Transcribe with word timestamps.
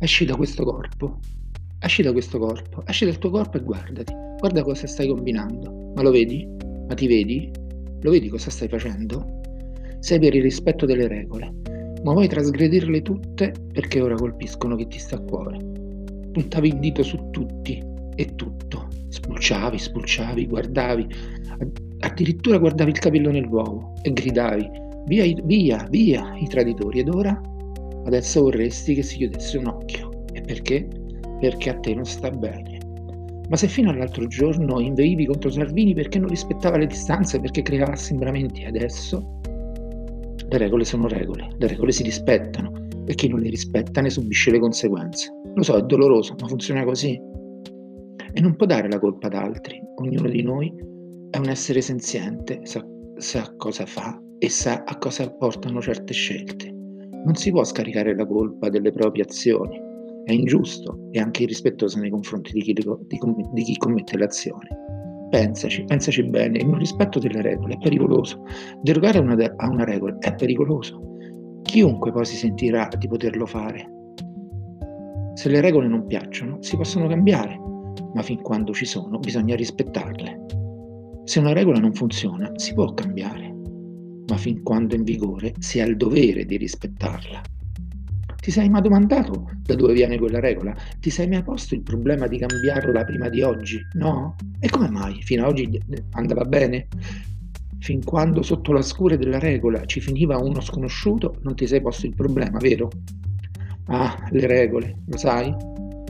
Esci 0.00 0.24
da 0.24 0.36
questo 0.36 0.62
corpo. 0.62 1.18
Esci 1.80 2.02
da 2.02 2.12
questo 2.12 2.38
corpo. 2.38 2.84
Esci 2.86 3.04
dal 3.04 3.18
tuo 3.18 3.30
corpo 3.30 3.56
e 3.56 3.60
guardati. 3.60 4.12
Guarda 4.38 4.62
cosa 4.62 4.86
stai 4.86 5.08
combinando. 5.08 5.92
Ma 5.94 6.02
lo 6.02 6.12
vedi? 6.12 6.48
Ma 6.86 6.94
ti 6.94 7.08
vedi? 7.08 7.50
Lo 8.02 8.12
vedi 8.12 8.28
cosa 8.28 8.48
stai 8.48 8.68
facendo? 8.68 9.40
Sei 9.98 10.20
per 10.20 10.36
il 10.36 10.42
rispetto 10.42 10.86
delle 10.86 11.08
regole, 11.08 11.52
ma 12.04 12.12
vuoi 12.12 12.28
trasgredirle 12.28 13.02
tutte 13.02 13.52
perché 13.72 14.00
ora 14.00 14.14
colpiscono 14.14 14.76
chi 14.76 14.86
ti 14.86 14.98
sta 15.00 15.16
a 15.16 15.20
cuore. 15.20 15.58
Puntavi 16.30 16.68
il 16.68 16.78
dito 16.78 17.02
su 17.02 17.30
tutti 17.30 17.82
e 18.14 18.34
tutto. 18.36 18.86
Spulciavi, 19.08 19.76
spulciavi, 19.76 20.46
guardavi, 20.46 21.06
addirittura 21.98 22.58
guardavi 22.58 22.90
il 22.90 22.98
capello 23.00 23.32
nell'uovo 23.32 23.94
e 24.02 24.12
gridavi 24.12 24.70
via, 25.06 25.24
via, 25.42 25.86
via 25.90 26.36
i 26.38 26.46
traditori. 26.46 27.00
Ed 27.00 27.08
ora? 27.08 27.40
Adesso 28.04 28.42
vorresti 28.42 28.94
che 28.94 29.02
si 29.02 29.16
chiudesse 29.16 29.58
un 29.58 29.66
occhio. 29.66 30.24
E 30.32 30.40
perché? 30.40 30.88
Perché 31.40 31.70
a 31.70 31.78
te 31.78 31.94
non 31.94 32.04
sta 32.04 32.30
bene. 32.30 32.78
Ma 33.48 33.56
se 33.56 33.66
fino 33.66 33.90
all'altro 33.90 34.26
giorno 34.26 34.78
inveivi 34.78 35.24
contro 35.26 35.50
Salvini 35.50 35.94
perché 35.94 36.18
non 36.18 36.28
rispettava 36.28 36.76
le 36.76 36.86
distanze, 36.86 37.40
perché 37.40 37.62
creava 37.62 37.92
assembramenti, 37.92 38.64
adesso 38.64 39.36
le 40.50 40.58
regole 40.58 40.84
sono 40.84 41.08
regole, 41.08 41.48
le 41.56 41.66
regole 41.66 41.92
si 41.92 42.02
rispettano 42.02 42.72
e 43.06 43.14
chi 43.14 43.28
non 43.28 43.40
le 43.40 43.48
rispetta 43.48 44.02
ne 44.02 44.10
subisce 44.10 44.50
le 44.50 44.58
conseguenze. 44.58 45.32
Lo 45.54 45.62
so, 45.62 45.76
è 45.76 45.82
doloroso, 45.82 46.34
ma 46.38 46.46
funziona 46.46 46.84
così. 46.84 47.18
E 48.32 48.40
non 48.40 48.54
può 48.54 48.66
dare 48.66 48.88
la 48.88 48.98
colpa 48.98 49.28
ad 49.28 49.34
altri. 49.34 49.80
Ognuno 49.96 50.28
di 50.28 50.42
noi 50.42 50.72
è 51.30 51.38
un 51.38 51.48
essere 51.48 51.80
senziente, 51.80 52.60
sa, 52.64 52.86
sa 53.16 53.54
cosa 53.56 53.86
fa 53.86 54.20
e 54.38 54.48
sa 54.50 54.84
a 54.84 54.96
cosa 54.98 55.30
portano 55.30 55.80
certe 55.80 56.12
scelte. 56.12 56.77
Non 57.24 57.34
si 57.34 57.50
può 57.50 57.64
scaricare 57.64 58.14
la 58.14 58.26
colpa 58.26 58.68
delle 58.68 58.92
proprie 58.92 59.24
azioni 59.24 59.86
è 60.28 60.32
ingiusto 60.32 61.08
e 61.10 61.20
anche 61.20 61.44
irrispettoso 61.44 61.98
nei 61.98 62.10
confronti 62.10 62.52
di 62.52 62.60
chi, 62.60 62.74
di, 62.74 62.84
di 63.52 63.62
chi 63.62 63.76
commette 63.78 64.18
l'azione. 64.18 64.68
Pensaci, 65.30 65.84
pensaci 65.84 66.22
bene, 66.24 66.58
il 66.58 66.66
non 66.66 66.78
rispetto 66.78 67.18
delle 67.18 67.40
regole 67.40 67.74
è 67.74 67.78
pericoloso. 67.78 68.42
Derogare 68.82 69.16
a 69.16 69.20
una, 69.22 69.36
a 69.56 69.68
una 69.70 69.84
regola 69.84 70.18
è 70.18 70.34
pericoloso. 70.34 71.16
Chiunque 71.62 72.12
poi 72.12 72.26
si 72.26 72.36
sentirà 72.36 72.90
di 72.98 73.08
poterlo 73.08 73.46
fare. 73.46 73.90
Se 75.32 75.48
le 75.48 75.62
regole 75.62 75.88
non 75.88 76.06
piacciono, 76.06 76.58
si 76.60 76.76
possono 76.76 77.08
cambiare, 77.08 77.58
ma 78.12 78.20
fin 78.20 78.42
quando 78.42 78.74
ci 78.74 78.84
sono 78.84 79.18
bisogna 79.18 79.56
rispettarle. 79.56 80.44
Se 81.24 81.38
una 81.38 81.54
regola 81.54 81.78
non 81.78 81.94
funziona, 81.94 82.50
si 82.56 82.74
può 82.74 82.92
cambiare, 82.92 83.47
fin 84.38 84.62
quando 84.62 84.94
in 84.94 85.02
vigore 85.02 85.52
si 85.58 85.80
ha 85.80 85.84
il 85.84 85.96
dovere 85.96 86.46
di 86.46 86.56
rispettarla. 86.56 87.42
Ti 88.40 88.50
sei 88.50 88.70
mai 88.70 88.80
domandato 88.80 89.50
da 89.60 89.74
dove 89.74 89.92
viene 89.92 90.16
quella 90.16 90.40
regola? 90.40 90.74
Ti 91.00 91.10
sei 91.10 91.28
mai 91.28 91.42
posto 91.42 91.74
il 91.74 91.82
problema 91.82 92.26
di 92.26 92.38
cambiarla 92.38 93.04
prima 93.04 93.28
di 93.28 93.42
oggi? 93.42 93.78
No? 93.94 94.36
E 94.60 94.70
come 94.70 94.88
mai? 94.88 95.20
Fino 95.22 95.44
ad 95.44 95.50
oggi 95.50 95.78
andava 96.12 96.44
bene? 96.44 96.86
Fin 97.80 98.02
quando 98.02 98.42
sotto 98.42 98.72
la 98.72 98.80
scure 98.80 99.18
della 99.18 99.38
regola 99.38 99.84
ci 99.84 100.00
finiva 100.00 100.38
uno 100.38 100.60
sconosciuto, 100.60 101.36
non 101.42 101.56
ti 101.56 101.66
sei 101.66 101.82
posto 101.82 102.06
il 102.06 102.14
problema, 102.14 102.58
vero? 102.58 102.88
Ah, 103.86 104.28
le 104.30 104.46
regole, 104.46 105.02
lo 105.06 105.16
sai? 105.18 105.54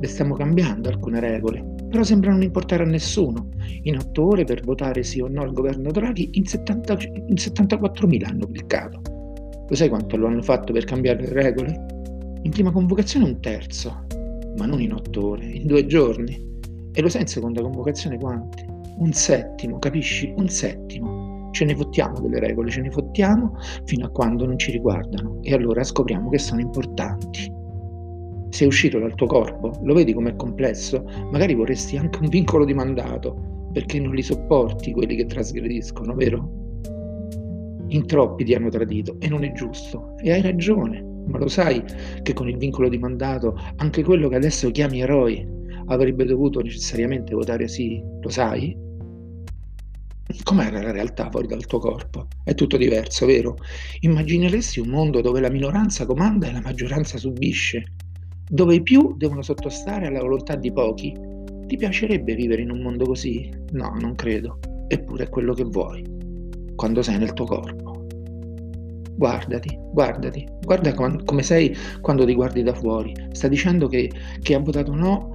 Le 0.00 0.06
stiamo 0.06 0.34
cambiando 0.34 0.88
alcune 0.88 1.20
regole, 1.20 1.74
però 1.90 2.04
sembra 2.04 2.30
non 2.30 2.42
importare 2.42 2.84
a 2.84 2.86
nessuno. 2.86 3.48
In 3.82 3.96
otto 3.96 4.26
ore 4.26 4.44
per 4.44 4.62
votare 4.62 5.02
sì 5.02 5.20
o 5.20 5.28
no 5.28 5.42
al 5.42 5.52
governo 5.52 5.90
Draghi, 5.90 6.30
in, 6.34 6.46
70, 6.46 6.96
in 7.26 7.34
74.000 7.34 8.24
hanno 8.24 8.46
cliccato. 8.46 9.00
Lo 9.68 9.74
sai 9.74 9.88
quanto 9.88 10.16
lo 10.16 10.26
hanno 10.26 10.42
fatto 10.42 10.72
per 10.72 10.84
cambiare 10.84 11.20
le 11.20 11.32
regole? 11.32 11.86
In 12.42 12.50
prima 12.50 12.70
convocazione 12.70 13.26
un 13.26 13.40
terzo, 13.40 14.06
ma 14.56 14.66
non 14.66 14.80
in 14.80 14.92
otto 14.92 15.30
ore, 15.30 15.46
in 15.46 15.66
due 15.66 15.84
giorni. 15.86 16.48
E 16.92 17.02
lo 17.02 17.08
sai 17.08 17.22
in 17.22 17.26
seconda 17.26 17.60
convocazione 17.60 18.18
quanti? 18.18 18.64
Un 18.98 19.12
settimo, 19.12 19.78
capisci? 19.78 20.32
Un 20.36 20.48
settimo. 20.48 21.48
Ce 21.52 21.64
ne 21.64 21.74
fottiamo 21.74 22.20
delle 22.20 22.38
regole, 22.38 22.70
ce 22.70 22.80
ne 22.80 22.90
fottiamo 22.90 23.56
fino 23.84 24.06
a 24.06 24.10
quando 24.10 24.46
non 24.46 24.58
ci 24.58 24.70
riguardano 24.70 25.38
e 25.42 25.52
allora 25.54 25.82
scopriamo 25.82 26.28
che 26.30 26.38
sono 26.38 26.60
importanti. 26.60 27.49
Sei 28.50 28.66
uscito 28.66 28.98
dal 28.98 29.14
tuo 29.14 29.26
corpo, 29.26 29.78
lo 29.82 29.94
vedi 29.94 30.12
com'è 30.12 30.34
complesso? 30.34 31.04
Magari 31.30 31.54
vorresti 31.54 31.96
anche 31.96 32.18
un 32.20 32.28
vincolo 32.28 32.64
di 32.64 32.74
mandato, 32.74 33.68
perché 33.72 34.00
non 34.00 34.14
li 34.14 34.22
sopporti 34.22 34.92
quelli 34.92 35.14
che 35.14 35.26
trasgrediscono, 35.26 36.14
vero? 36.14 36.58
In 37.88 38.06
troppi 38.06 38.44
ti 38.44 38.54
hanno 38.54 38.68
tradito 38.68 39.16
e 39.20 39.28
non 39.28 39.44
è 39.44 39.52
giusto. 39.52 40.16
E 40.18 40.32
hai 40.32 40.42
ragione. 40.42 41.00
Ma 41.26 41.38
lo 41.38 41.48
sai 41.48 41.82
che 42.22 42.32
con 42.32 42.48
il 42.48 42.56
vincolo 42.56 42.88
di 42.88 42.98
mandato 42.98 43.56
anche 43.76 44.02
quello 44.02 44.28
che 44.28 44.36
adesso 44.36 44.70
chiami 44.70 45.00
eroi 45.00 45.46
avrebbe 45.86 46.24
dovuto 46.24 46.60
necessariamente 46.60 47.34
votare 47.34 47.68
sì? 47.68 48.02
Lo 48.20 48.28
sai? 48.28 48.76
Com'era 50.42 50.82
la 50.82 50.92
realtà 50.92 51.28
fuori 51.30 51.46
dal 51.46 51.66
tuo 51.66 51.78
corpo? 51.78 52.26
È 52.42 52.54
tutto 52.54 52.76
diverso, 52.76 53.26
vero? 53.26 53.56
Immagineresti 54.00 54.80
un 54.80 54.88
mondo 54.88 55.20
dove 55.20 55.40
la 55.40 55.50
minoranza 55.50 56.06
comanda 56.06 56.48
e 56.48 56.52
la 56.52 56.60
maggioranza 56.60 57.18
subisce, 57.18 57.84
dove 58.52 58.74
i 58.74 58.82
più 58.82 59.14
devono 59.16 59.42
sottostare 59.42 60.08
alla 60.08 60.22
volontà 60.22 60.56
di 60.56 60.72
pochi? 60.72 61.16
Ti 61.66 61.76
piacerebbe 61.76 62.34
vivere 62.34 62.62
in 62.62 62.72
un 62.72 62.80
mondo 62.80 63.04
così? 63.04 63.48
No, 63.70 63.94
non 64.00 64.16
credo. 64.16 64.58
Eppure 64.88 65.24
è 65.24 65.28
quello 65.28 65.54
che 65.54 65.62
vuoi, 65.62 66.04
quando 66.74 67.00
sei 67.00 67.18
nel 67.18 67.32
tuo 67.32 67.44
corpo. 67.44 68.06
Guardati, 69.14 69.78
guardati, 69.92 70.48
guarda 70.62 70.92
com- 70.94 71.24
come 71.24 71.44
sei 71.44 71.76
quando 72.00 72.26
ti 72.26 72.34
guardi 72.34 72.64
da 72.64 72.74
fuori. 72.74 73.14
Sta 73.30 73.46
dicendo 73.46 73.86
che, 73.86 74.10
che 74.42 74.54
ha 74.54 74.58
votato 74.58 74.96
no 74.96 75.32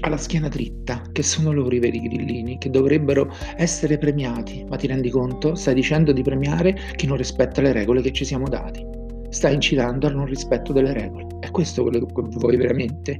alla 0.00 0.18
schiena 0.18 0.48
dritta, 0.48 1.00
che 1.12 1.22
sono 1.22 1.50
loro 1.50 1.74
i 1.74 1.78
veri 1.78 1.98
grillini, 1.98 2.58
che 2.58 2.68
dovrebbero 2.68 3.32
essere 3.56 3.96
premiati. 3.96 4.66
Ma 4.68 4.76
ti 4.76 4.86
rendi 4.86 5.08
conto? 5.08 5.54
Stai 5.54 5.72
dicendo 5.72 6.12
di 6.12 6.20
premiare 6.20 6.76
chi 6.94 7.06
non 7.06 7.16
rispetta 7.16 7.62
le 7.62 7.72
regole 7.72 8.02
che 8.02 8.12
ci 8.12 8.26
siamo 8.26 8.48
dati. 8.48 8.84
Stai 9.30 9.54
incitando 9.54 10.06
al 10.06 10.14
non 10.14 10.26
rispetto 10.26 10.74
delle 10.74 10.92
regole. 10.92 11.31
Questo 11.52 11.82
quello 11.82 12.04
che 12.04 12.12
vuoi 12.38 12.56
veramente? 12.56 13.16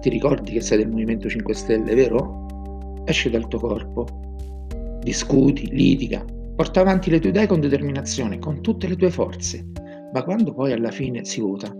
Ti 0.00 0.08
ricordi 0.08 0.52
che 0.52 0.60
sei 0.62 0.78
del 0.78 0.88
Movimento 0.88 1.28
5 1.28 1.52
Stelle, 1.52 1.94
vero? 1.94 3.02
Esci 3.04 3.28
dal 3.28 3.46
tuo 3.48 3.58
corpo, 3.58 4.06
discuti, 5.02 5.68
litiga, 5.70 6.24
Porta 6.56 6.80
avanti 6.80 7.10
le 7.10 7.20
tue 7.20 7.28
idee 7.28 7.46
con 7.46 7.60
determinazione, 7.60 8.38
con 8.38 8.62
tutte 8.62 8.88
le 8.88 8.96
tue 8.96 9.10
forze, 9.10 9.72
ma 10.10 10.24
quando 10.24 10.54
poi 10.54 10.72
alla 10.72 10.90
fine 10.90 11.22
si 11.22 11.42
vota, 11.42 11.70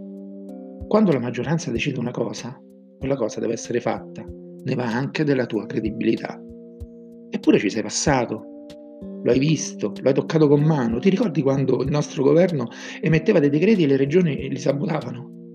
quando 0.86 1.12
la 1.12 1.19
maggioranza 1.19 1.70
decide 1.70 1.98
una 1.98 2.10
cosa, 2.10 2.60
quella 2.98 3.16
cosa 3.16 3.41
deve 3.41 3.54
essere 3.54 3.80
fatta, 3.80 4.22
ne 4.22 4.75
va 4.75 4.84
anche 4.84 5.25
della 5.25 5.46
tua 5.46 5.64
credibilità. 5.64 6.38
Eppure 7.30 7.58
ci 7.58 7.70
sei 7.70 7.80
passato, 7.80 8.66
lo 9.22 9.30
hai 9.30 9.38
visto, 9.38 9.94
lo 9.98 10.08
hai 10.08 10.14
toccato 10.14 10.46
con 10.46 10.60
mano. 10.60 10.98
Ti 10.98 11.08
ricordi 11.08 11.41
quando 11.41 11.80
il 11.82 11.88
nostro 11.88 12.22
governo 12.22 12.69
emetteva 13.00 13.41
dei 13.41 13.48
decreti 13.48 13.84
e 13.84 13.86
le 13.86 13.96
regioni 13.96 14.50
li 14.50 14.58
sabotavano? 14.58 15.45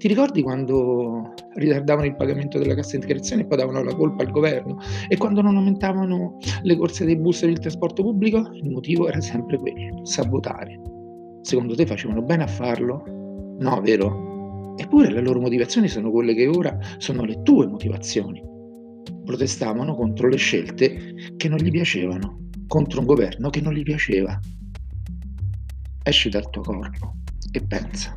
Ti 0.00 0.08
ricordi 0.08 0.40
quando 0.40 1.34
ritardavano 1.56 2.06
il 2.06 2.16
pagamento 2.16 2.58
della 2.58 2.74
cassa 2.74 2.94
integrazione 2.94 3.42
e 3.42 3.44
poi 3.44 3.58
davano 3.58 3.82
la 3.82 3.94
colpa 3.94 4.22
al 4.22 4.30
governo? 4.30 4.78
E 5.06 5.18
quando 5.18 5.42
non 5.42 5.58
aumentavano 5.58 6.38
le 6.62 6.76
corse 6.78 7.04
dei 7.04 7.18
bus 7.18 7.44
del 7.44 7.58
trasporto 7.58 8.02
pubblico? 8.02 8.50
Il 8.54 8.70
motivo 8.70 9.08
era 9.08 9.20
sempre 9.20 9.58
quello, 9.58 10.02
sabotare. 10.06 10.80
Secondo 11.42 11.74
te 11.74 11.84
facevano 11.84 12.22
bene 12.22 12.44
a 12.44 12.46
farlo? 12.46 13.04
No, 13.58 13.78
vero? 13.82 14.74
Eppure 14.78 15.12
le 15.12 15.20
loro 15.20 15.38
motivazioni 15.38 15.86
sono 15.86 16.10
quelle 16.10 16.32
che 16.32 16.46
ora 16.46 16.78
sono 16.96 17.24
le 17.24 17.42
tue 17.42 17.66
motivazioni. 17.66 18.42
Protestavano 19.22 19.94
contro 19.94 20.28
le 20.28 20.38
scelte 20.38 21.34
che 21.36 21.48
non 21.50 21.58
gli 21.58 21.70
piacevano, 21.70 22.48
contro 22.68 23.00
un 23.00 23.06
governo 23.06 23.50
che 23.50 23.60
non 23.60 23.74
gli 23.74 23.82
piaceva. 23.82 24.40
Esci 26.04 26.30
dal 26.30 26.48
tuo 26.48 26.62
corpo 26.62 27.16
e 27.52 27.60
pensa. 27.66 28.16